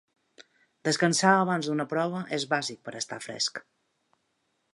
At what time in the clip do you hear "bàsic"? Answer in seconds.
2.55-2.81